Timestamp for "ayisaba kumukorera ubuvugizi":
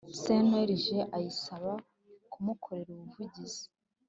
1.17-3.63